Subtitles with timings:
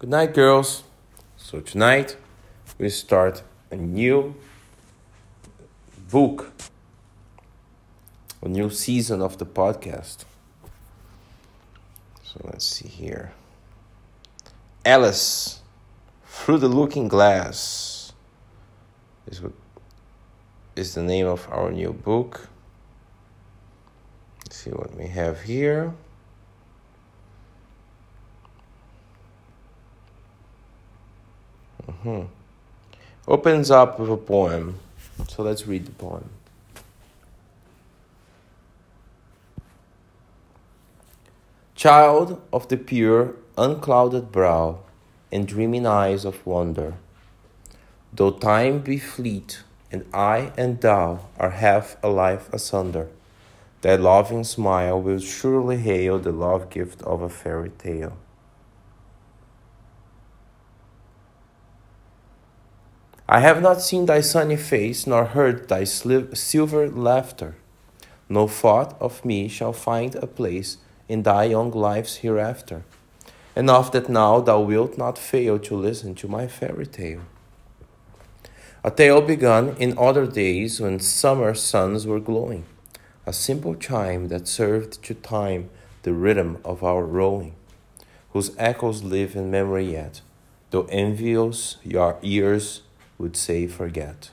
[0.00, 0.82] Good night, girls.
[1.36, 2.16] So, tonight
[2.78, 4.34] we start a new
[6.10, 6.52] book,
[8.42, 10.24] a new season of the podcast.
[12.24, 13.32] So, let's see here.
[14.84, 15.60] Alice
[16.26, 18.12] through the looking glass
[19.28, 19.52] is what
[20.74, 22.48] is the name of our new book.
[24.44, 25.94] Let's see what we have here.
[31.90, 32.22] Hmm.
[33.26, 34.78] Opens up with a poem.
[35.28, 36.30] So let's read the poem.
[41.74, 44.78] Child of the pure, unclouded brow
[45.30, 46.94] and dreaming eyes of wonder,
[48.12, 53.08] though time be fleet and I and thou are half a life asunder,
[53.82, 58.16] thy loving smile will surely hail the love gift of a fairy tale.
[63.26, 67.56] I have not seen thy sunny face, nor heard thy silver laughter.
[68.28, 70.76] No thought of me shall find a place
[71.08, 72.82] in thy young lives hereafter.
[73.56, 77.22] Enough that now thou wilt not fail to listen to my fairy tale.
[78.82, 82.64] A tale begun in other days when summer suns were glowing,
[83.24, 85.70] a simple chime that served to time
[86.02, 87.54] the rhythm of our rowing,
[88.32, 90.20] whose echoes live in memory yet,
[90.70, 92.82] though envious your ears
[93.18, 94.30] would say, Forget.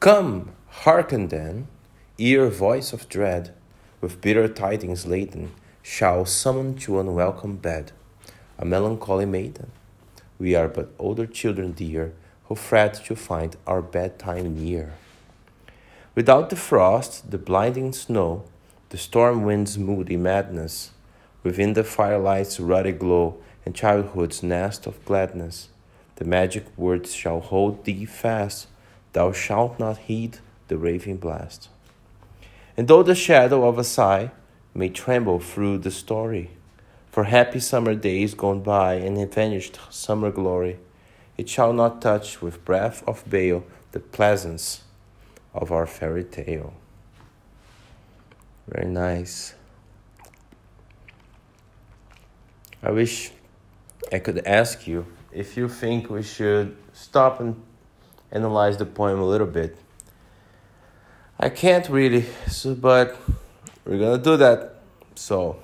[0.00, 1.68] Come, hearken then,
[2.18, 3.54] ear voice of dread,
[4.00, 5.52] with bitter tidings laden,
[5.82, 7.92] shall summon to unwelcome bed
[8.58, 9.70] a melancholy maiden.
[10.38, 12.12] We are but older children dear,
[12.44, 14.94] who fret to find our bedtime near.
[16.14, 18.44] Without the frost, the blinding snow,
[18.90, 20.90] the storm wind's moody madness,
[21.42, 23.36] within the firelight's ruddy glow,
[23.66, 25.68] and childhood's nest of gladness,
[26.16, 28.68] the magic words shall hold thee fast,
[29.12, 31.68] thou shalt not heed the raving blast.
[32.76, 34.30] And though the shadow of a sigh
[34.74, 36.50] may tremble through the story,
[37.10, 40.78] for happy summer days gone by and vanished summer glory,
[41.36, 44.82] it shall not touch with breath of bale the pleasance
[45.52, 46.74] of our fairy tale.
[48.66, 49.54] Very nice.
[52.82, 53.30] I wish
[54.12, 57.60] I could ask you if you think we should stop and
[58.30, 59.76] analyze the poem a little bit.
[61.38, 63.16] I can't really, so, but
[63.84, 64.76] we're gonna do that.
[65.16, 65.56] So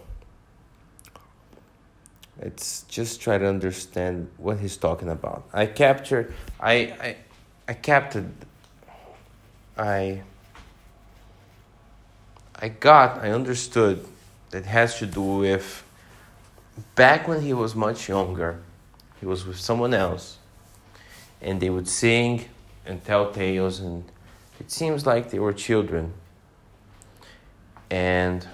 [2.42, 5.48] let's just try to understand what he's talking about.
[5.52, 7.16] I captured, I, I,
[7.68, 8.32] I captured,
[9.78, 10.22] I,
[12.56, 14.04] I got, I understood
[14.50, 15.84] that has to do with
[16.96, 18.60] back when he was much younger
[19.20, 20.38] he was with someone else,
[21.40, 22.46] and they would sing
[22.86, 24.04] and tell tales, and
[24.58, 26.14] it seems like they were children.
[27.90, 28.46] And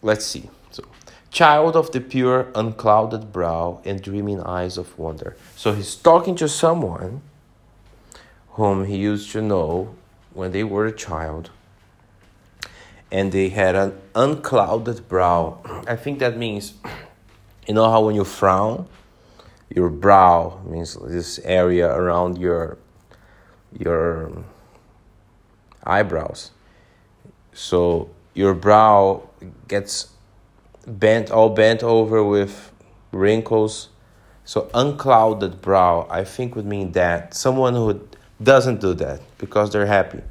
[0.00, 0.48] let's see.
[0.70, 0.84] So,
[1.30, 5.36] child of the pure, unclouded brow and dreaming eyes of wonder.
[5.56, 7.22] So he's talking to someone
[8.50, 9.94] whom he used to know
[10.34, 11.50] when they were a child.
[13.10, 15.58] And they had an unclouded brow.
[15.86, 16.74] I think that means,
[17.66, 18.86] you know how when you frown,
[19.70, 22.78] your brow means this area around your
[23.78, 24.44] your um,
[25.84, 26.50] eyebrows.
[27.52, 29.28] So your brow
[29.66, 30.12] gets
[30.86, 32.72] bent all bent over with
[33.12, 33.88] wrinkles.
[34.44, 38.00] So unclouded brow i think would mean that someone who
[38.42, 40.22] doesn't do that because they're happy.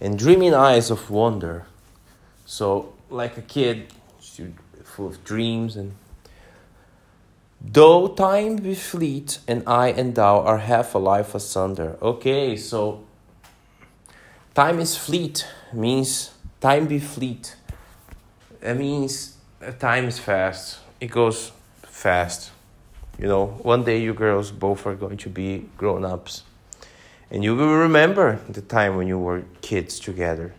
[0.00, 1.66] And dreaming eyes of wonder.
[2.44, 3.92] So like a kid
[4.84, 5.94] full of dreams and
[7.68, 11.98] Though time be fleet, and I and thou are half a life asunder.
[12.00, 13.02] Okay, so
[14.54, 17.56] time is fleet means time be fleet.
[18.62, 19.36] It means
[19.80, 20.78] time is fast.
[21.00, 21.50] It goes
[21.82, 22.52] fast.
[23.18, 26.44] You know, one day you girls both are going to be grown ups.
[27.32, 30.54] And you will remember the time when you were kids together.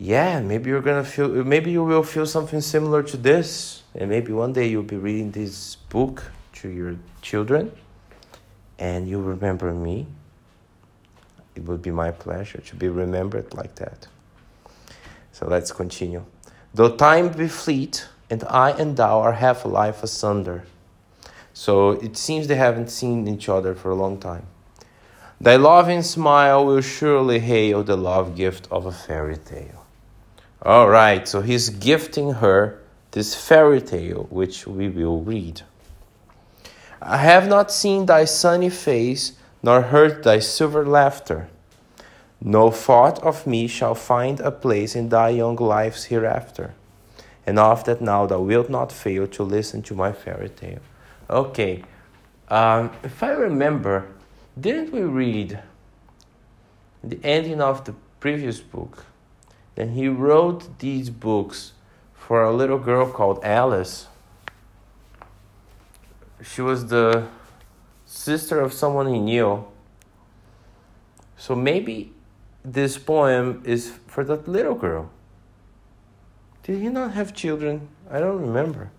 [0.00, 4.32] Yeah, maybe you're gonna feel, maybe you will feel something similar to this and maybe
[4.32, 6.22] one day you'll be reading this book
[6.54, 7.72] to your children
[8.78, 10.06] and you remember me.
[11.56, 14.06] It would be my pleasure to be remembered like that.
[15.32, 16.24] So let's continue.
[16.72, 20.64] Though time be fleet, and I and thou are half a life asunder.
[21.52, 24.46] So it seems they haven't seen each other for a long time.
[25.40, 29.77] Thy loving smile will surely hail the love gift of a fairy tale.
[30.62, 32.80] All right, so he's gifting her
[33.12, 35.62] this fairy tale which we will read.
[37.00, 41.48] I have not seen thy sunny face, nor heard thy silver laughter.
[42.40, 46.74] No thought of me shall find a place in thy young lives hereafter.
[47.46, 50.80] And of that now thou wilt not fail to listen to my fairy tale.
[51.30, 51.84] Okay,
[52.48, 54.08] um, if I remember,
[54.60, 55.60] didn't we read
[57.04, 59.04] the ending of the previous book?
[59.78, 61.72] Then he wrote these books
[62.12, 64.08] for a little girl called Alice.
[66.42, 67.28] She was the
[68.04, 69.64] sister of someone he knew.
[71.36, 72.12] So maybe
[72.64, 75.10] this poem is for that little girl.
[76.64, 77.86] Did he not have children?
[78.10, 78.90] I don't remember.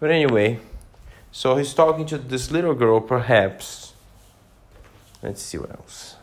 [0.00, 0.58] But anyway,
[1.30, 3.92] so he's talking to this little girl, perhaps.
[5.22, 6.17] Let's see what else.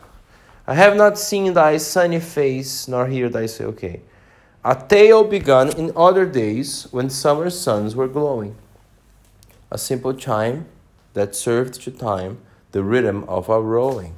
[0.66, 4.00] I have not seen thy sunny face, nor hear thy say, okay.
[4.64, 8.56] A tale begun in other days when summer suns were glowing.
[9.70, 10.66] A simple chime
[11.14, 12.38] that served to time
[12.72, 14.14] the rhythm of our rowing.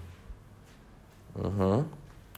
[1.39, 1.83] Mm-hmm.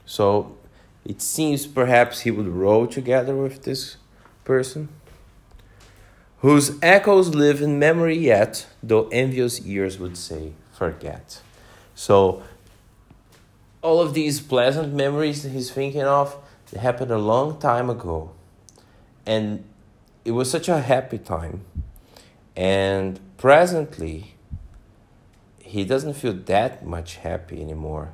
[0.05, 0.57] So
[1.05, 3.97] it seems perhaps he would row together with this
[4.45, 4.89] person,
[6.41, 11.41] whose echoes live in memory yet, though envious ears would say, forget.
[11.95, 12.43] So
[13.83, 16.37] all of these pleasant memories he's thinking of
[16.79, 18.31] happened a long time ago.
[19.27, 19.65] And
[20.25, 21.65] it was such a happy time.
[22.57, 24.35] And presently,
[25.61, 28.13] he doesn't feel that much happy anymore.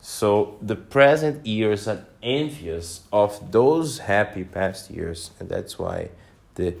[0.00, 6.10] So the present years are envious of those happy past years, and that's why
[6.54, 6.74] the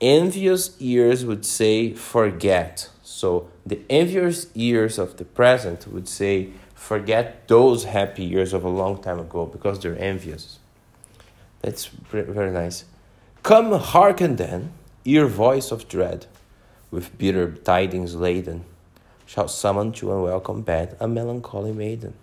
[0.00, 2.90] envious years would say forget.
[3.02, 8.68] So the envious years of the present would say forget those happy years of a
[8.68, 10.58] long time ago because they're envious.
[11.60, 12.84] That's very nice.
[13.42, 14.72] Come hearken then,
[15.04, 16.26] ear voice of dread,
[16.90, 18.64] with bitter tidings laden
[19.26, 22.14] shall summon to unwelcome bed a melancholy maiden.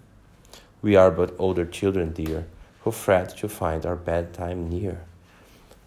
[0.82, 2.48] We are but older children, dear,
[2.82, 5.02] who fret to find our bedtime near.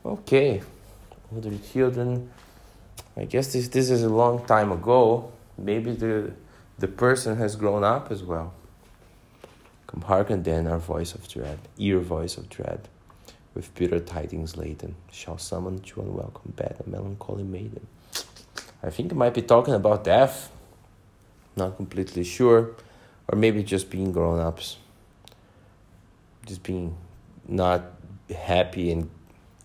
[0.05, 0.63] Okay,
[1.35, 2.31] older children.
[3.17, 5.33] I guess this this is a long time ago.
[5.57, 6.33] Maybe the
[6.79, 8.55] the person has grown up as well.
[9.87, 12.89] Come hearken then our voice of dread, ear voice of dread,
[13.55, 17.87] with bitter tidings laden, shall summon to unwelcome bed a melancholy maiden.
[18.83, 20.51] I think it might be talking about death
[21.59, 22.71] not completely sure,
[23.29, 24.79] or maybe just being grown ups,
[26.47, 26.97] just being
[27.47, 27.83] not
[28.35, 29.11] happy and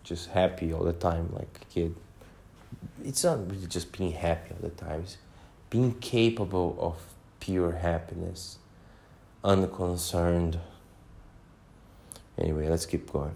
[0.03, 1.95] just happy all the time like a kid.
[3.05, 5.17] It's not really just being happy all the time, it's
[5.73, 6.97] being capable of
[7.39, 8.59] pure happiness,
[9.43, 10.59] unconcerned.
[12.37, 13.33] Anyway, let's keep going.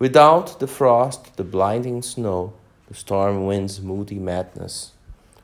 [0.00, 2.54] Without the frost, the blinding snow,
[2.88, 4.94] the storm wind's moody madness.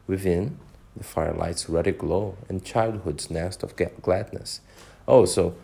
[0.09, 0.59] Within,
[0.97, 4.61] the firelight's ruddy glow, and childhood's nest of gladness.
[5.07, 5.55] Oh, so,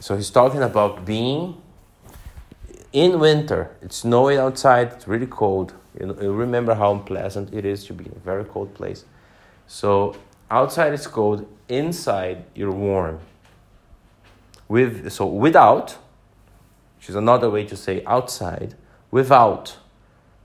[0.00, 1.62] so he's talking about being
[2.92, 3.70] in winter.
[3.80, 4.94] It's snowing outside.
[4.94, 5.74] It's really cold.
[6.00, 9.04] You, know, you remember how unpleasant it is to be in a very cold place.
[9.72, 10.14] So
[10.50, 11.48] outside it's cold.
[11.68, 13.20] Inside you're warm.
[14.68, 15.96] With so without,
[16.98, 18.74] which is another way to say outside.
[19.10, 19.78] Without,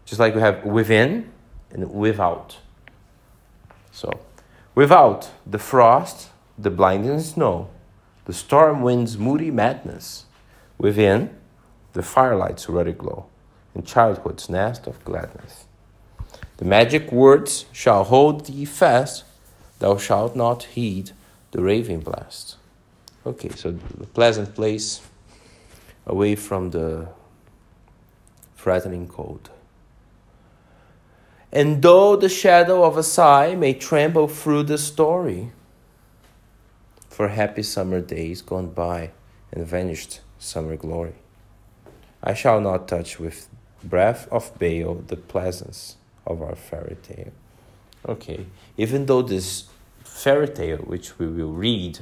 [0.06, 1.32] just like we have within
[1.72, 2.58] and without.
[3.92, 4.12] So
[4.78, 7.68] Without the frost, the blinding snow,
[8.26, 10.26] the storm wind's moody madness.
[10.78, 11.36] Within,
[11.94, 13.26] the firelight's ruddy glow,
[13.74, 15.67] and childhood's nest of gladness.
[16.58, 19.24] The magic words shall hold thee fast,
[19.78, 21.12] thou shalt not heed
[21.52, 22.58] the raving blast.
[23.26, 25.02] Okay, so the pleasant place
[26.08, 27.10] away from the
[28.56, 29.52] threatening cold.
[31.52, 35.52] And though the shadow of a sigh may tremble through the story,
[37.08, 39.12] for happy summer days gone by
[39.52, 41.16] and vanished summer glory,
[42.24, 43.48] I shall not touch with
[43.84, 45.97] breath of bale the pleasance
[46.28, 47.32] of our fairy tale.
[48.08, 48.46] Okay,
[48.78, 49.66] even though this
[50.04, 52.00] fairy tale, which we will read,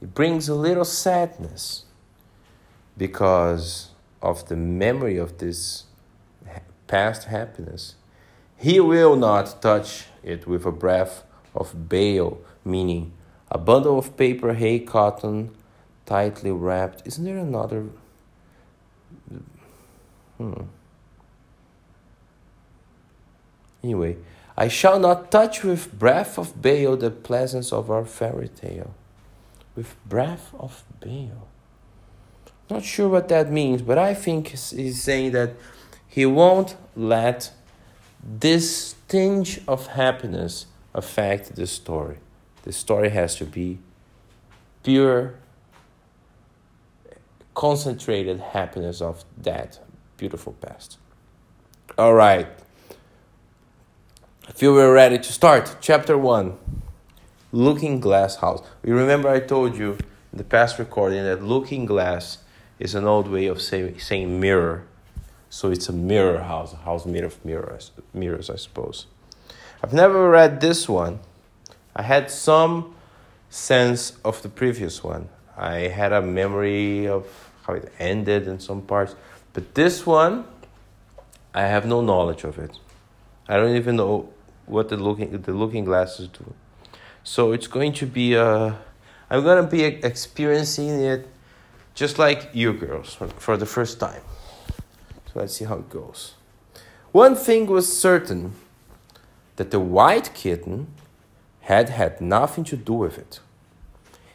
[0.00, 1.84] it brings a little sadness
[2.96, 3.90] because
[4.22, 5.84] of the memory of this
[6.86, 7.96] past happiness
[8.64, 11.24] he will not touch it with a breath
[11.54, 13.12] of bale, meaning
[13.50, 15.54] a bundle of paper, hay, cotton,
[16.06, 17.02] tightly wrapped.
[17.04, 17.86] Isn't there another?
[20.38, 20.62] Hmm.
[23.84, 24.16] Anyway,
[24.56, 28.94] I shall not touch with breath of bale the pleasance of our fairy tale.
[29.76, 31.48] With breath of bale.
[32.70, 35.50] Not sure what that means, but I think he's saying that
[36.08, 37.52] he won't let
[38.22, 40.64] this tinge of happiness
[40.94, 42.16] affect the story.
[42.62, 43.80] The story has to be
[44.82, 45.34] pure,
[47.52, 49.80] concentrated happiness of that
[50.16, 50.96] beautiful past.
[51.98, 52.46] All right.
[54.46, 55.78] I feel we're ready to start.
[55.80, 56.54] Chapter 1
[57.50, 58.62] Looking Glass House.
[58.84, 59.92] You remember I told you
[60.32, 62.38] in the past recording that looking glass
[62.78, 64.84] is an old way of say, saying mirror.
[65.48, 69.06] So it's a mirror house, a house made of mirrors, mirrors, I suppose.
[69.82, 71.20] I've never read this one.
[71.96, 72.94] I had some
[73.48, 75.30] sense of the previous one.
[75.56, 77.26] I had a memory of
[77.62, 79.16] how it ended in some parts,
[79.54, 80.44] but this one,
[81.54, 82.78] I have no knowledge of it.
[83.48, 84.33] I don't even know
[84.66, 86.54] what the looking the looking glasses do.
[87.22, 88.72] So it's going to be uh,
[89.30, 91.26] I'm gonna be experiencing it,
[91.94, 94.22] just like you girls for, for the first time.
[95.26, 96.34] So let's see how it goes.
[97.12, 98.52] One thing was certain
[99.56, 100.88] that the white kitten
[101.62, 103.40] had had nothing to do with it.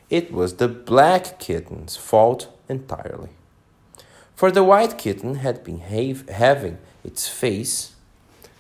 [0.09, 3.29] It was the black kitten's fault entirely.
[4.36, 7.93] For the white kitten had been having its face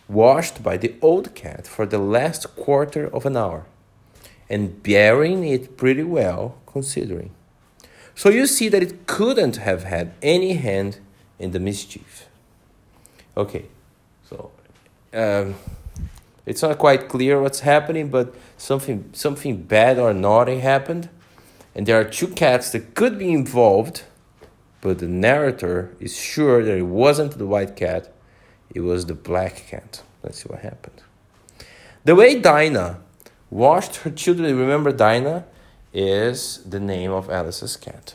[0.09, 3.65] washed by the old cat for the last quarter of an hour,
[4.49, 7.31] and bearing it pretty well considering.
[8.15, 10.99] So you see that it couldn't have had any hand
[11.37, 12.27] in the mischief.
[13.37, 13.65] Okay,
[14.29, 14.51] so
[15.13, 15.55] um,
[16.45, 21.07] it's not quite clear what's happening, but something something bad or naughty happened,
[21.75, 24.03] and there are two cats that could be involved,
[24.81, 28.11] but the narrator is sure that it wasn't the white cat,
[28.73, 30.01] it was the black cat.
[30.23, 31.01] Let's see what happened.
[32.05, 32.99] The way Dinah
[33.49, 35.45] washed her children, remember Dinah
[35.93, 38.13] is the name of Alice's cat.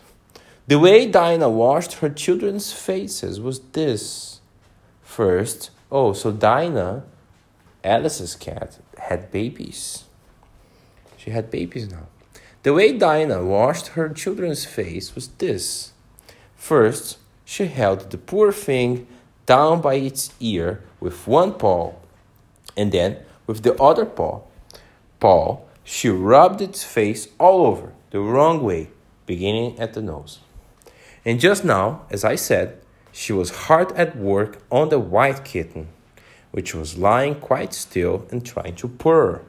[0.67, 4.41] The way Dinah washed her children's faces was this
[5.03, 7.05] First, oh, so Dinah,
[7.85, 10.05] Alice's cat, had babies.
[11.17, 12.09] She had babies now.
[12.65, 15.93] The way Dinah washed her children's face was this.
[16.57, 19.07] First, she held the poor thing
[19.47, 21.95] down by its ear with one paw,
[22.77, 24.41] and then with the other paw,
[25.21, 28.89] paw, she rubbed its face all over the wrong way,
[29.27, 30.41] beginning at the nose.
[31.25, 32.79] And just now, as I said,
[33.13, 35.89] she was hard at work on the white kitten,
[36.51, 39.43] which was lying quite still and trying to purr,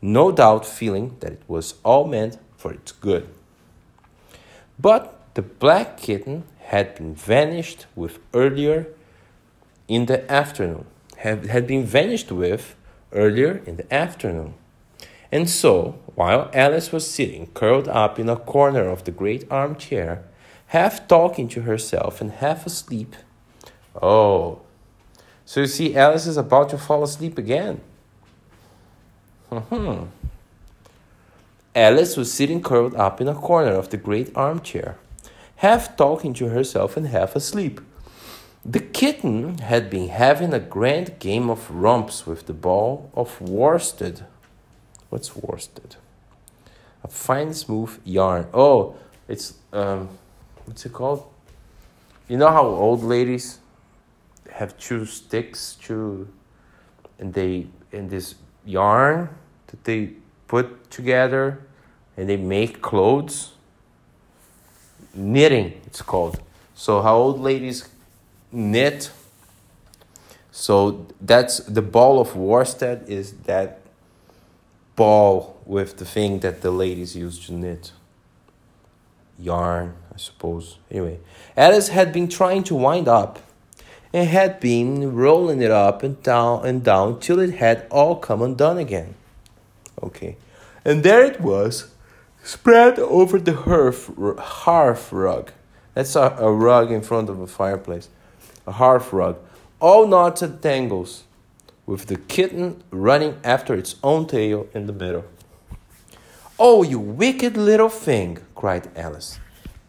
[0.00, 3.28] no doubt feeling that it was all meant for its good.
[4.78, 8.86] But the black kitten had been vanished with earlier
[9.88, 10.86] in the afternoon,
[11.18, 12.74] had, had been vanished with
[13.12, 14.54] earlier in the afternoon.
[15.32, 20.24] And so, while Alice was sitting curled up in a corner of the great armchair,
[20.68, 23.16] half talking to herself and half asleep.
[24.00, 24.60] Oh,
[25.46, 27.80] so you see, Alice is about to fall asleep again.
[29.48, 30.06] Hmm.
[31.74, 34.98] Alice was sitting curled up in a corner of the great armchair,
[35.56, 37.80] half talking to herself and half asleep.
[38.68, 44.26] The kitten had been having a grand game of romps with the ball of worsted.
[45.08, 45.94] What's worsted?
[47.04, 48.48] A fine, smooth yarn.
[48.52, 48.96] Oh,
[49.28, 50.08] it's um,
[50.64, 51.28] what's it called?
[52.26, 53.60] You know how old ladies
[54.50, 56.26] have two sticks, two,
[57.20, 59.28] and they in this yarn
[59.68, 60.14] that they
[60.48, 61.60] put together,
[62.16, 63.52] and they make clothes.
[65.14, 66.40] Knitting, it's called.
[66.74, 67.90] So how old ladies
[68.52, 69.10] knit.
[70.50, 73.80] So that's the ball of worsted is that
[74.94, 77.92] ball with the thing that the ladies used to knit.
[79.38, 79.94] Yarn.
[80.16, 80.78] I suppose.
[80.90, 81.18] Anyway,
[81.58, 83.38] Alice had been trying to wind up
[84.14, 88.40] and had been rolling it up and down and down till it had all come
[88.40, 89.14] undone again.
[90.02, 90.38] Okay,
[90.86, 91.90] and there it was,
[92.42, 95.52] spread over the hearth, hearth rug.
[95.92, 98.08] That's a, a rug in front of a fireplace,
[98.66, 99.38] a hearth rug,
[99.80, 101.24] all knots and tangles,
[101.84, 105.24] with the kitten running after its own tail in the middle.
[106.58, 108.38] Oh, you wicked little thing!
[108.54, 109.38] cried Alice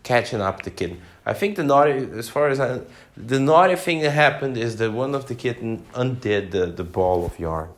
[0.08, 1.02] catching up the kitten.
[1.26, 2.80] I think the naughty, as far as I,
[3.18, 7.26] the naughty thing that happened is that one of the kitten undid the, the ball
[7.26, 7.70] of yarn.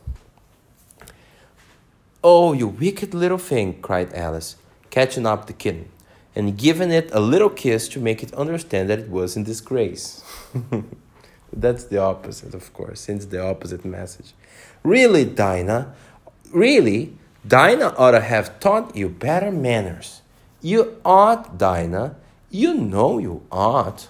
[2.23, 4.57] Oh, you wicked little thing, cried Alice,
[4.91, 5.89] catching up the kitten
[6.39, 10.23] and giving it a little kiss to make it understand that it was in disgrace.
[11.53, 14.33] That's the opposite, of course, since the opposite message.
[14.81, 15.93] Really, Dinah,
[16.53, 17.13] really,
[17.45, 20.21] Dinah ought to have taught you better manners.
[20.61, 22.15] You ought, Dinah.
[22.49, 24.07] You know you ought.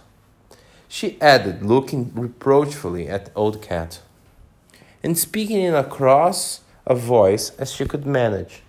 [0.88, 4.02] She added, looking reproachfully at the old cat.
[5.02, 8.62] and speaking in a cross a voice as she could manage.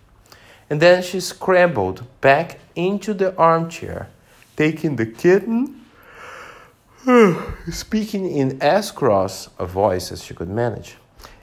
[0.70, 4.08] And then she scrambled back into the armchair,
[4.56, 5.84] taking the kitten,
[7.70, 10.96] speaking in as cross a voice as she could manage.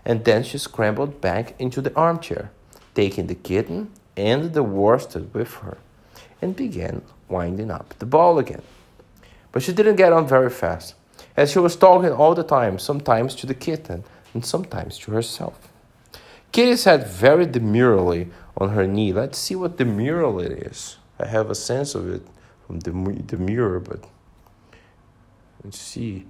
[0.06, 2.52] And then she scrambled back into the armchair,
[2.96, 5.78] taking the kitten and the worsted with her,
[6.42, 8.62] and began winding up the ball again.
[9.52, 10.96] But she didn't get on very fast,
[11.36, 15.68] as she was talking all the time, sometimes to the kitten and sometimes to herself.
[16.52, 19.14] Kitty said very demurely on her knee.
[19.14, 20.98] Let's see what the mural it is.
[21.20, 22.24] I have a sense of it
[22.66, 22.92] from the
[23.28, 24.04] the mirror, but
[25.64, 26.26] let's see.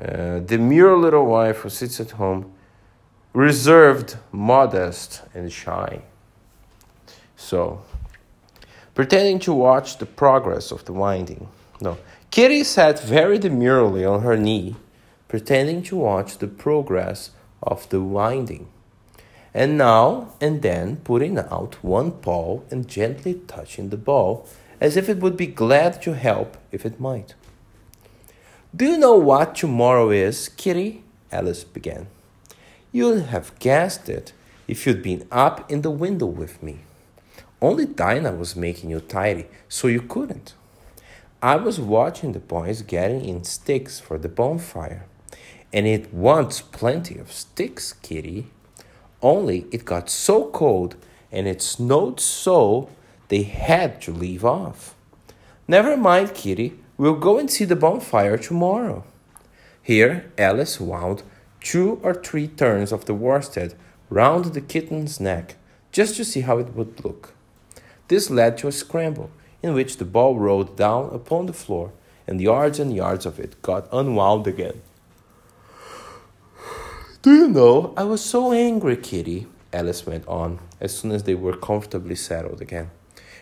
[0.00, 2.50] Uh, demure little wife who sits at home,
[3.34, 6.00] reserved, modest, and shy.
[7.36, 7.82] So,
[8.94, 11.48] pretending to watch the progress of the winding.
[11.80, 11.98] No,
[12.30, 14.76] Kitty sat very demurely on her knee,
[15.28, 17.30] pretending to watch the progress
[17.62, 18.68] of the winding,
[19.54, 24.46] and now and then putting out one paw and gently touching the ball,
[24.80, 27.34] as if it would be glad to help if it might.
[28.74, 31.04] Do you know what tomorrow is, Kitty?
[31.30, 32.06] Alice began.
[32.90, 34.32] You'd have guessed it
[34.66, 36.78] if you'd been up in the window with me.
[37.60, 40.54] Only Dinah was making you tidy, so you couldn't.
[41.42, 45.06] I was watching the boys getting in sticks for the bonfire.
[45.72, 48.46] And it wants plenty of sticks, Kitty.
[49.22, 50.96] Only it got so cold
[51.30, 52.90] and it snowed so
[53.28, 54.94] they had to leave off.
[55.66, 56.78] Never mind, Kitty.
[56.98, 59.04] We'll go and see the bonfire tomorrow.
[59.82, 61.22] Here, Alice wound
[61.60, 63.74] two or three turns of the worsted
[64.10, 65.56] round the kitten's neck
[65.90, 67.34] just to see how it would look.
[68.08, 69.30] This led to a scramble
[69.62, 71.92] in which the ball rolled down upon the floor,
[72.26, 74.82] and yards and yards of it got unwound again.
[77.22, 81.36] Do you know, I was so angry, Kitty, Alice went on, as soon as they
[81.36, 82.90] were comfortably settled again,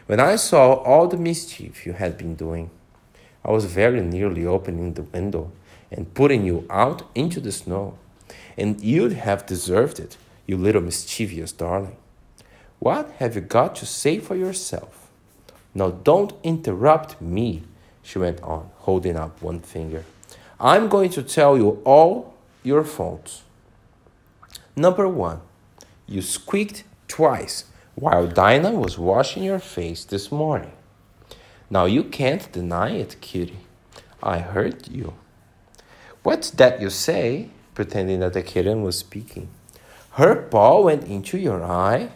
[0.04, 2.68] when I saw all the mischief you had been doing.
[3.42, 5.50] I was very nearly opening the window
[5.90, 7.96] and putting you out into the snow,
[8.58, 11.96] and you'd have deserved it, you little mischievous darling.
[12.80, 15.08] What have you got to say for yourself?
[15.74, 17.62] Now don't interrupt me,
[18.02, 20.04] she went on, holding up one finger.
[20.60, 23.44] I'm going to tell you all your faults.
[24.76, 25.40] Number one,
[26.06, 30.72] you squeaked twice while Dinah was washing your face this morning.
[31.68, 33.58] Now you can't deny it, Kitty.
[34.22, 35.14] I heard you.
[36.22, 37.50] What's that you say?
[37.74, 39.48] pretending that the kitten was speaking.
[40.12, 42.10] Her paw went into your eye?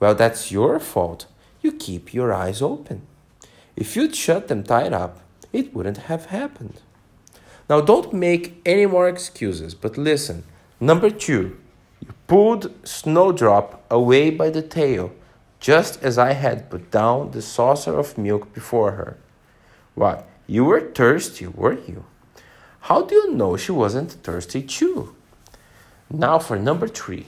[0.00, 1.26] Well, that's your fault
[1.60, 3.02] you keep your eyes open.
[3.76, 5.20] If you'd shut them tight up,
[5.52, 6.80] it wouldn't have happened.
[7.68, 10.44] Now, don't make any more excuses, but listen.
[10.80, 11.58] Number two,
[12.26, 15.12] pulled Snowdrop away by the tail,
[15.60, 19.16] just as I had put down the saucer of milk before her.
[19.94, 22.04] What, you were thirsty, were you?
[22.80, 25.14] How do you know she wasn't thirsty too?
[26.10, 27.26] Now for number three.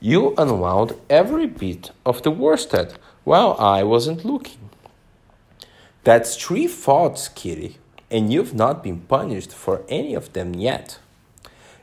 [0.00, 4.70] You unwound every bit of the worsted while I wasn't looking.
[6.04, 7.76] That's three faults, Kitty,
[8.10, 10.98] and you've not been punished for any of them yet.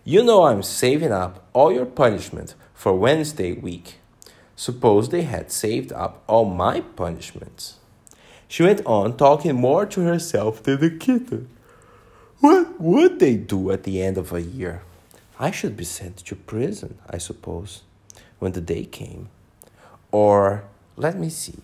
[0.08, 3.96] You know I'm saving up all your punishment for Wednesday week.
[4.56, 7.80] Suppose they had saved up all my punishments.
[8.48, 11.50] She went on, talking more to herself than the kitten.
[12.39, 14.84] What would they do at the end of a year?
[15.39, 17.82] I should be sent to prison, I suppose,
[18.38, 19.30] when the day came.
[20.12, 20.65] Or
[20.98, 21.58] let me see.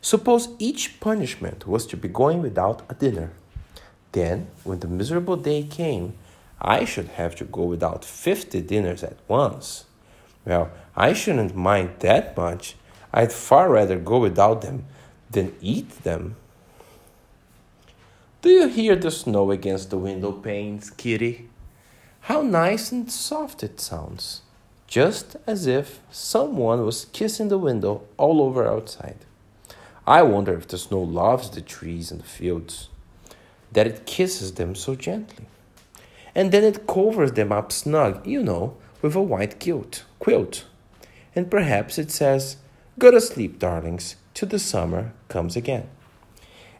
[0.00, 3.30] Suppose each punishment was to be going without a dinner.
[4.10, 6.14] Then, when the miserable day came,
[6.60, 9.84] I should have to go without 50 dinners at once.
[10.44, 12.76] Well, I shouldn't mind that much.
[13.12, 14.84] I'd far rather go without them
[15.30, 16.36] than eat them.
[18.42, 21.48] Do you hear the snow against the window panes, Kitty?
[22.20, 24.42] How nice and soft it sounds
[24.86, 29.18] just as if someone was kissing the window all over outside.
[30.06, 32.88] I wonder if the snow loves the trees and the fields,
[33.72, 35.46] that it kisses them so gently.
[36.36, 40.66] And then it covers them up snug, you know, with a white quilt, quilt.
[41.34, 42.58] And perhaps it says,
[42.98, 45.88] Go to sleep, darlings, till the summer comes again.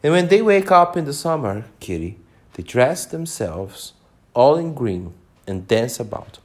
[0.02, 2.18] And when they wake up in the summer, Kitty,
[2.52, 3.94] they dress themselves
[4.34, 5.14] all in green
[5.46, 6.38] and dance about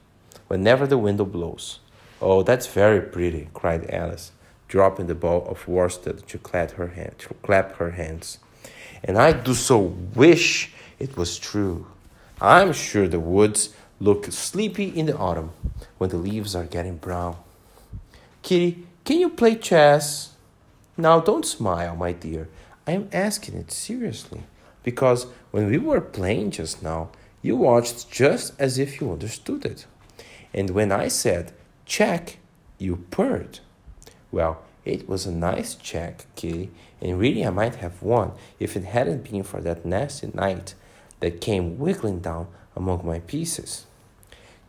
[0.48, 1.80] whenever the wind blows.
[2.22, 4.32] Oh, that's very pretty, cried Alice,
[4.68, 8.38] dropping the ball of worsted to clap her, hand, to clap her hands.
[9.04, 9.78] And I do so
[10.14, 11.91] wish it was true.
[12.42, 15.52] I'm sure the woods look sleepy in the autumn
[15.98, 17.36] when the leaves are getting brown.
[18.42, 20.34] Kitty, can you play chess?
[20.96, 22.48] Now don't smile, my dear.
[22.84, 24.40] I am asking it seriously
[24.82, 27.10] because when we were playing just now,
[27.42, 29.86] you watched just as if you understood it.
[30.52, 31.52] And when I said
[31.86, 32.38] check,
[32.76, 33.60] you purred.
[34.32, 38.82] Well, it was a nice check, Kitty, and really I might have won if it
[38.82, 40.74] hadn't been for that nasty knight
[41.22, 43.86] that came wiggling down among my pieces.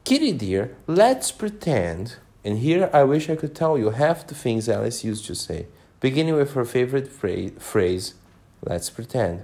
[0.05, 2.17] Kitty dear, let's pretend.
[2.45, 5.65] And here I wish I could tell you half the things Alice used to say,
[5.99, 8.13] beginning with her favorite phrase,
[8.61, 9.43] let's pretend.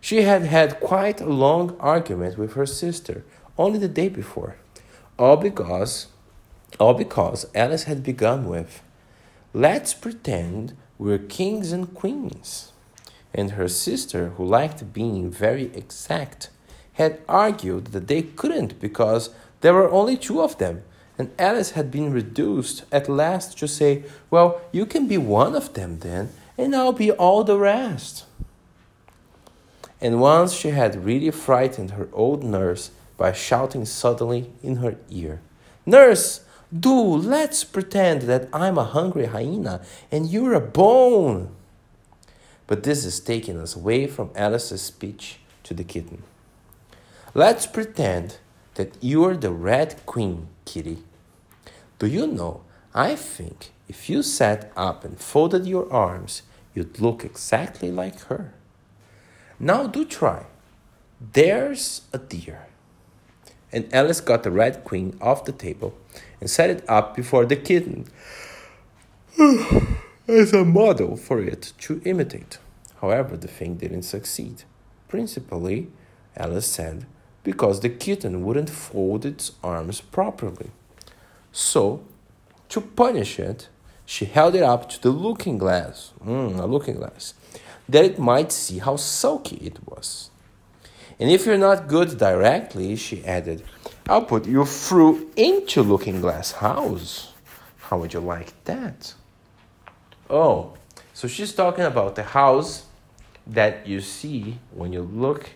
[0.00, 3.24] She had had quite a long argument with her sister
[3.58, 4.56] only the day before,
[5.18, 6.06] all because,
[6.78, 8.82] all because Alice had begun with,
[9.52, 12.72] let's pretend we're kings and queens.
[13.32, 16.50] And her sister, who liked being very exact,
[16.94, 20.82] had argued that they couldn't because there were only two of them,
[21.18, 25.74] and Alice had been reduced at last to say, Well, you can be one of
[25.74, 28.24] them then, and I'll be all the rest.
[30.00, 35.40] And once she had really frightened her old nurse by shouting suddenly in her ear,
[35.84, 36.40] Nurse,
[36.78, 41.50] do let's pretend that I'm a hungry hyena and you're a bone.
[42.70, 46.22] But this is taking us away from Alice's speech to the kitten.
[47.34, 48.38] Let's pretend
[48.76, 50.98] that you're the Red Queen, Kitty.
[51.98, 52.60] Do you know,
[52.94, 58.54] I think if you sat up and folded your arms, you'd look exactly like her.
[59.58, 60.46] Now do try.
[61.20, 62.68] There's a dear.
[63.72, 65.98] And Alice got the Red Queen off the table
[66.40, 68.06] and set it up before the kitten
[70.30, 72.58] as a model for it to imitate.
[73.00, 74.64] However, the thing didn't succeed.
[75.08, 75.88] Principally,
[76.36, 77.06] Alice said,
[77.42, 80.70] because the kitten wouldn't fold its arms properly.
[81.52, 82.04] So,
[82.68, 83.68] to punish it,
[84.04, 87.34] she held it up to the looking glass, mm, a looking glass,
[87.88, 90.30] that it might see how sulky it was.
[91.18, 93.62] And if you're not good directly, she added,
[94.08, 97.32] I'll put you through into looking glass house.
[97.78, 99.14] How would you like that?
[100.30, 100.74] Oh,
[101.12, 102.86] so she's talking about the house
[103.46, 105.50] that you see when you look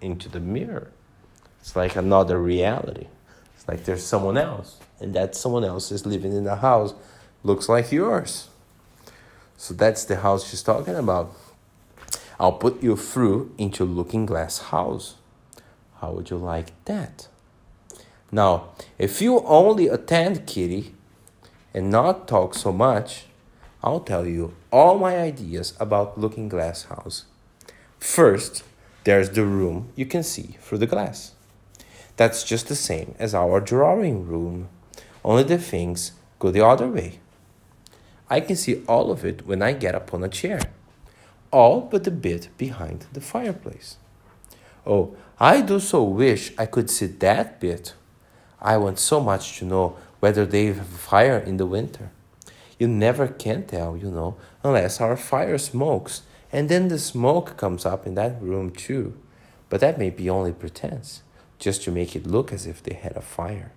[0.00, 0.90] into the mirror.
[1.60, 3.06] It's like another reality.
[3.54, 6.94] It's like there's someone else, and that someone else is living in a house
[7.44, 8.48] looks like yours.
[9.56, 11.32] So that's the house she's talking about.
[12.40, 15.14] I'll put you through into looking glass house.
[16.00, 17.28] How would you like that?
[18.32, 20.92] Now, if you only attend Kitty
[21.72, 23.27] and not talk so much,
[23.88, 27.24] I'll tell you all my ideas about looking glass house.
[27.98, 28.62] First,
[29.04, 31.32] there's the room you can see through the glass.
[32.18, 34.68] That's just the same as our drawing room,
[35.24, 37.20] only the things go the other way.
[38.28, 40.60] I can see all of it when I get upon a chair,
[41.50, 43.96] all but the bit behind the fireplace.
[44.86, 47.94] Oh, I do so wish I could see that bit.
[48.60, 52.10] I want so much to know whether they have a fire in the winter.
[52.78, 57.84] You never can tell, you know, unless our fire smokes, and then the smoke comes
[57.84, 59.18] up in that room too.
[59.68, 61.22] But that may be only pretense
[61.58, 63.72] just to make it look as if they had a fire.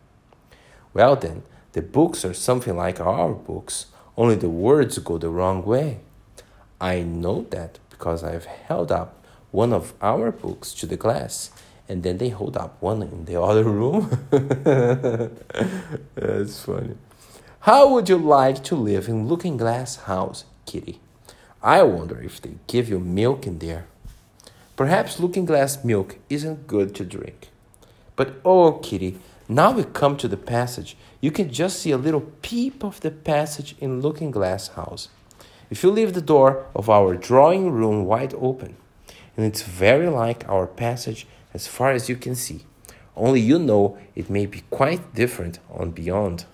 [0.94, 3.88] Well, then, the books are something like our books,
[4.18, 6.02] only the words go the wrong way.
[6.80, 11.52] I know that because I've held up one of our books to the glass
[11.88, 14.10] and then they hold up one in the other room.
[16.16, 16.96] That's funny.
[17.66, 21.00] How would you like to live in Looking Glass House, Kitty?
[21.62, 23.86] I wonder if they give you milk in there.
[24.76, 27.50] Perhaps Looking Glass milk isn't good to drink.
[28.16, 30.98] But oh, Kitty, now we come to the passage.
[31.20, 35.10] You can just see a little peep of the passage in Looking Glass House.
[35.70, 38.76] If you leave the door of our drawing room wide open,
[39.38, 42.62] and it's very like our passage as far as you can see,
[43.16, 46.46] only you know it may be quite different on beyond.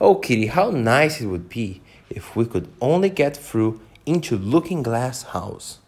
[0.00, 4.82] Oh, Kitty, how nice it would be if we could only get through into Looking
[4.82, 5.78] Glass House.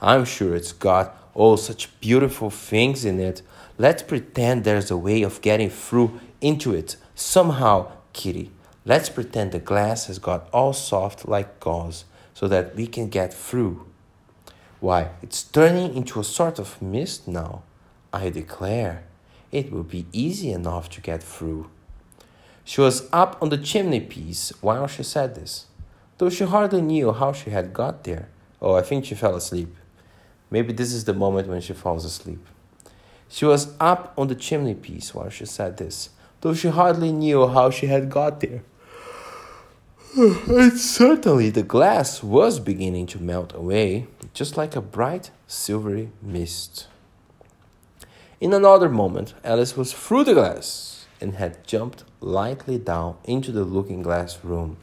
[0.00, 3.42] I'm sure it's got all such beautiful things in it
[3.76, 8.52] Let's pretend there's a way of getting through into it somehow, Kitty.
[8.84, 13.34] Let's pretend the glass has got all soft like gauze so that we can get
[13.34, 13.84] through.
[14.78, 17.64] Why, it's turning into a sort of mist now.
[18.12, 19.04] I declare,
[19.50, 21.68] it will be easy enough to get through.
[22.64, 25.66] She was up on the chimney piece while she said this,
[26.16, 28.28] though she hardly knew how she had got there.
[28.60, 29.76] Oh, I think she fell asleep.
[30.50, 32.46] Maybe this is the moment when she falls asleep.
[33.28, 37.46] She was up on the chimney piece while she said this, though she hardly knew
[37.48, 38.62] how she had got there.
[40.16, 46.86] And certainly the glass was beginning to melt away, just like a bright silvery mist.
[48.40, 53.64] In another moment, Alice was through the glass and had jumped lightly down into the
[53.64, 54.76] looking glass room.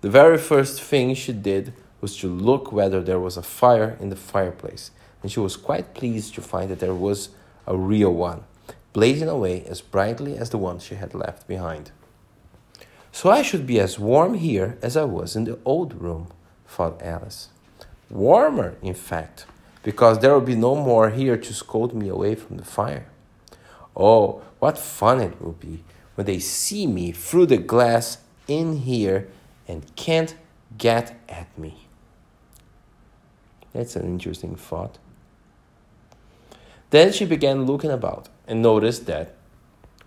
[0.00, 4.10] The very first thing she did was to look whether there was a fire in
[4.10, 4.90] the fireplace,
[5.22, 7.30] and she was quite pleased to find that there was
[7.64, 8.42] a real one,
[8.92, 11.92] blazing away as brightly as the one she had left behind.
[13.12, 16.26] So I should be as warm here as I was in the old room,
[16.66, 17.48] thought Alice.
[18.10, 19.46] Warmer, in fact,
[19.84, 23.06] because there will be no more here to scold me away from the fire.
[23.96, 29.28] Oh, what fun it will be when they see me through the glass in here
[29.66, 30.34] and can't
[30.76, 31.86] get at me.
[33.72, 34.98] That's an interesting thought.
[36.90, 39.34] Then she began looking about and noticed that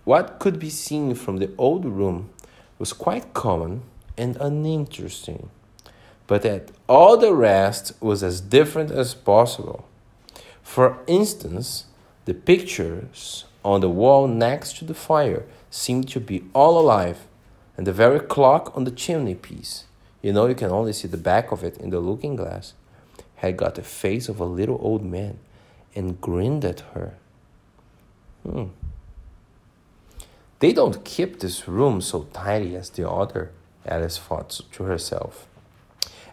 [0.04, 2.30] what could be seen from the old room
[2.78, 3.82] was quite common
[4.18, 5.48] and uninteresting,
[6.26, 9.86] but that all the rest was as different as possible.
[10.62, 11.86] For instance,
[12.24, 17.26] the pictures on the wall next to the fire seemed to be all alive,
[17.76, 19.84] and the very clock on the chimney piece
[20.22, 22.74] you know, you can only see the back of it in the looking glass
[23.36, 25.38] had got the face of a little old man
[25.96, 27.14] and grinned at her.
[28.48, 28.66] Hmm.
[30.60, 33.50] They don't keep this room so tidy as the other,
[33.84, 35.48] Alice thought to herself.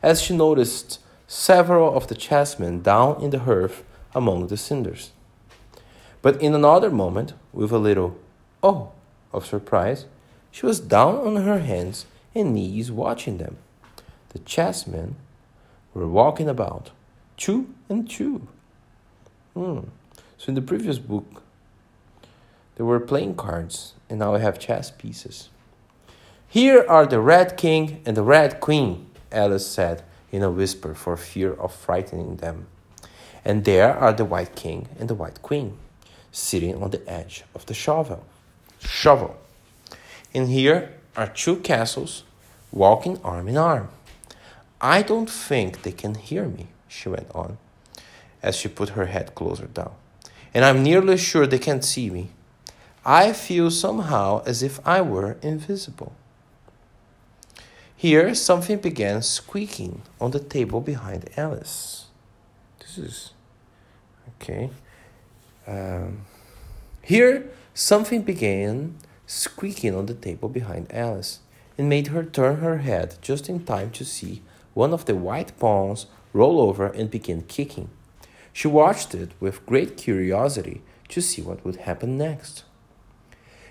[0.04, 5.12] As she noticed several of the chessmen down in the hearth among the cinders.
[6.22, 8.18] But in another moment, with a little
[8.62, 8.92] oh
[9.32, 10.06] of surprise,
[10.52, 12.06] she was down on her hands
[12.36, 13.58] and knees watching them.
[14.30, 15.16] The chessmen
[15.94, 16.92] were walking about,
[17.38, 18.48] two and two.
[19.54, 19.80] Hmm.
[20.38, 21.44] So in the previous book,
[22.76, 25.50] there were playing cards, and now I have chess pieces.
[26.48, 31.18] Here are the Red King and the Red Queen, Alice said in a whisper for
[31.18, 32.68] fear of frightening them.
[33.44, 35.78] And there are the White King and the White Queen,
[36.40, 38.26] sitting on the edge of the shovel.
[38.80, 39.38] Shovel.
[40.34, 42.24] And here are two castles
[42.72, 43.90] walking arm in arm.
[44.82, 47.58] I don't think they can hear me, she went on,
[48.42, 49.92] as she put her head closer down.
[50.54, 52.30] And I'm nearly sure they can't see me.
[53.06, 56.14] I feel somehow as if I were invisible.
[57.96, 62.06] Here, something began squeaking on the table behind Alice.
[62.80, 63.34] This is
[64.42, 64.70] okay.
[65.70, 66.22] Um,
[67.04, 68.96] here, something began
[69.28, 71.40] squeaking on the table behind Alice
[71.78, 74.42] and made her turn her head just in time to see
[74.74, 77.90] one of the white pawns roll over and begin kicking.
[78.52, 82.64] She watched it with great curiosity to see what would happen next.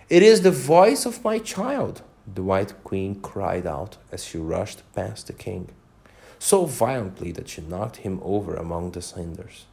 [0.09, 4.83] It is the voice of my child, the White Queen cried out as she rushed
[4.95, 5.71] past the king,
[6.39, 9.67] so violently that she knocked him over among the cinders.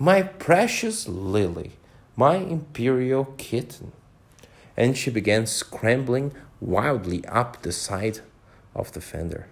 [0.00, 1.72] My precious Lily,
[2.14, 3.92] my imperial kitten.
[4.76, 8.20] And she began scrambling wildly up the side
[8.76, 9.48] of the fender.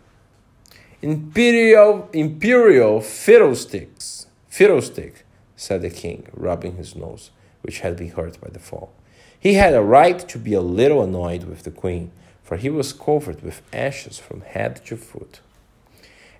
[1.02, 5.24] Imperial, imperial fiddlesticks, fiddlestick,
[5.56, 7.30] said the king, rubbing his nose,
[7.62, 8.92] which had been hurt by the fall.
[9.38, 12.12] He had a right to be a little annoyed with the queen,
[12.44, 15.40] for he was covered with ashes from head to foot.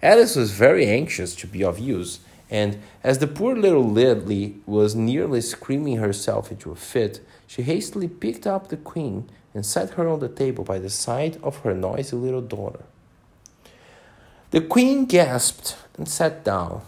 [0.01, 4.95] Alice was very anxious to be of use, and as the poor little Lily was
[4.95, 10.09] nearly screaming herself into a fit, she hastily picked up the queen and set her
[10.09, 12.85] on the table by the side of her noisy little daughter.
[14.51, 16.83] The queen gasped and sat down.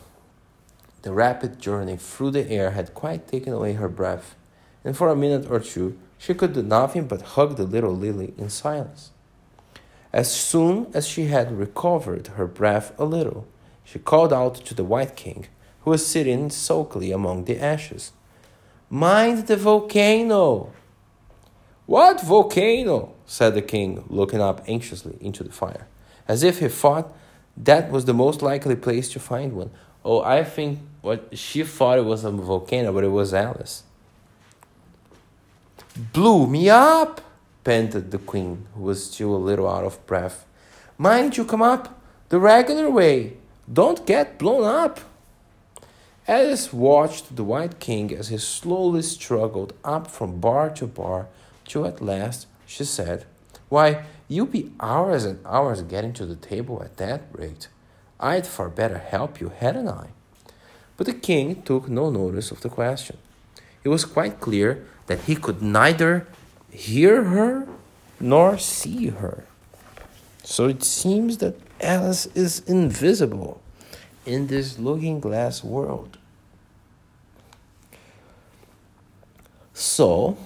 [1.03, 4.37] The rapid journey through the air had quite taken away her breath,
[4.85, 8.35] and for a minute or two she could do nothing but hug the little Lily
[8.37, 9.11] in silence.
[10.12, 13.47] As soon as she had recovered her breath a little,
[13.88, 15.46] she called out to the White King,
[15.83, 18.12] who was sitting sulkily among the ashes.
[18.90, 20.72] Mind the volcano!
[21.87, 23.14] What volcano?
[23.24, 25.87] said the king, looking up anxiously into the fire,
[26.27, 27.14] as if he thought
[27.57, 29.70] that was the most likely place to find one.
[30.05, 33.85] Oh, I think what she thought it was a volcano, but it was Alice
[36.12, 37.20] blew me up,
[37.64, 40.46] panted the queen, who was still a little out of breath.
[40.96, 43.37] Mind you come up the regular way.
[43.70, 45.00] Don't get blown up.
[46.26, 51.26] Alice watched the White King as he slowly struggled up from bar to bar,
[51.66, 53.24] till at last she said,
[53.68, 57.68] Why, you'll be hours and hours getting to the table at that rate.
[58.20, 60.09] I'd far better help you, hadn't I?
[60.96, 63.16] But the king took no notice of the question.
[63.85, 66.26] it was quite clear that he could neither
[66.70, 67.66] hear her
[68.20, 69.44] nor see her.
[70.42, 73.61] So it seems that Alice is invisible
[74.27, 76.19] in this looking glass world.
[79.73, 80.37] So,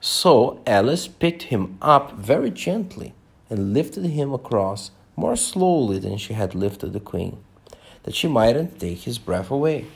[0.00, 3.12] so Alice picked him up very gently
[3.50, 7.38] and lifted him across more slowly than she had lifted the queen,
[8.04, 9.86] that she mightn't take his breath away.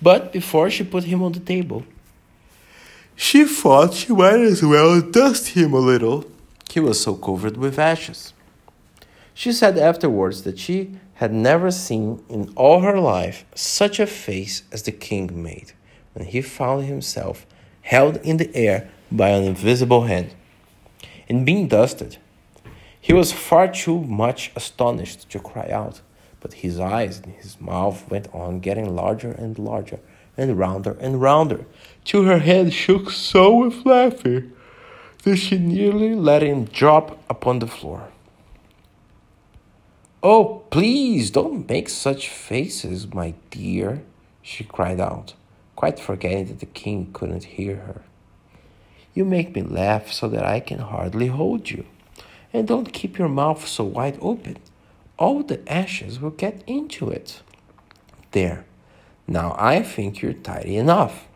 [0.00, 1.84] But before she put him on the table,
[3.16, 6.24] she thought she might as well dust him a little.
[6.72, 8.32] He was so covered with ashes.
[9.34, 14.62] She said afterwards that she had never seen in all her life such a face
[14.72, 15.72] as the king made
[16.14, 17.44] when he found himself
[17.82, 20.34] held in the air by an invisible hand
[21.28, 22.16] and being dusted.
[22.98, 26.00] He was far too much astonished to cry out,
[26.40, 30.00] but his eyes and his mouth went on getting larger and larger
[30.38, 31.66] and rounder and rounder,
[32.06, 34.52] till her head shook so with laughing
[35.22, 38.08] that she nearly let him drop upon the floor.
[40.22, 44.02] Oh, please don't make such faces, my dear,
[44.40, 45.34] she cried out,
[45.76, 48.02] quite forgetting that the king couldn't hear her.
[49.14, 51.84] You make me laugh so that I can hardly hold you.
[52.52, 54.58] And don't keep your mouth so wide open.
[55.18, 57.42] All the ashes will get into it.
[58.32, 58.64] There.
[59.26, 61.26] Now I think you're tidy enough.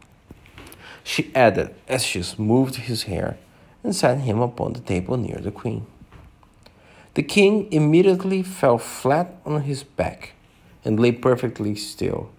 [1.05, 3.39] She added as she smoothed his hair
[3.87, 5.87] and set him upon the table near the queen.
[7.15, 10.33] The king immediately fell flat on his back
[10.85, 12.31] and lay perfectly still,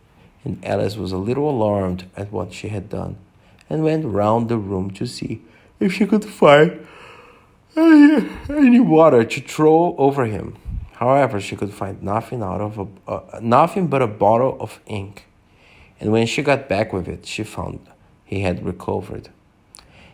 [0.43, 3.15] and Alice was a little alarmed at what she had done
[3.69, 5.41] and went round the room to see
[5.79, 6.85] if she could find
[7.77, 10.57] any, any water to throw over him.
[10.95, 15.27] However, she could find nothing out of a, uh, nothing but a bottle of ink.
[16.01, 17.87] And when she got back with it, she found
[18.25, 19.29] he had recovered.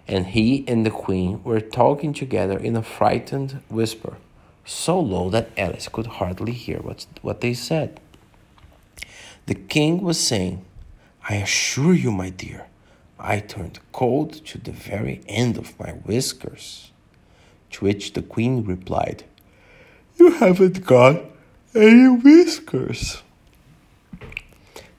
[0.08, 4.18] And he and the queen were talking together in a frightened whisper,
[4.66, 8.00] so low that Alice could hardly hear what, what they said.
[9.46, 10.66] The king was saying,
[11.30, 12.68] I assure you, my dear,
[13.20, 16.92] I turned cold to the very end of my whiskers.
[17.72, 19.24] To which the queen replied,
[20.18, 21.22] You haven't got
[21.74, 23.24] any whiskers.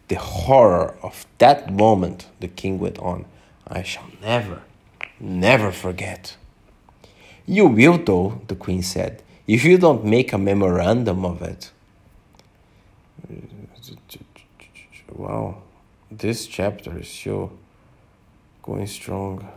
[0.08, 3.26] The horror of that moment, the king went on,
[3.66, 4.62] I shall never,
[5.24, 6.36] never forget.
[7.46, 11.70] You will, though, the queen said, if you don't make a memorandum of it.
[15.12, 15.62] Wow,
[16.10, 17.52] this chapter is still
[18.62, 19.48] going strong.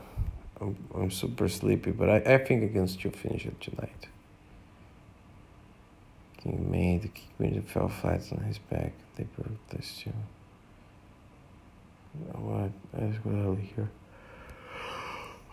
[0.61, 4.07] I'm, I'm super sleepy, but I, I think I can still finish it tonight.
[6.37, 8.93] King made the king fell flat on his back.
[9.15, 10.13] They broke this too.
[12.33, 12.71] What?
[12.93, 13.89] That's what I'll hear.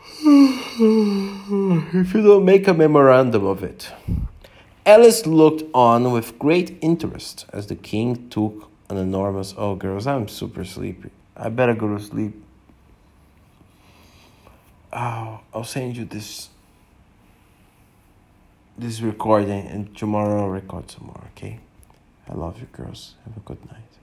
[0.27, 3.91] if you don't make a memorandum of it.
[4.87, 9.55] Alice looked on with great interest as the king took an enormous.
[9.57, 11.11] Oh, girls, I'm super sleepy.
[11.37, 12.35] I better go to sleep.
[14.93, 16.51] Oh, I'll send you this
[18.77, 21.61] this recording and tomorrow I'll record some more, okay?
[22.29, 23.15] I love you girls.
[23.25, 23.94] Have a good night.